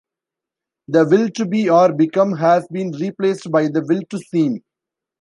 [0.87, 4.63] The will to be or become has been replaced by the will to seem.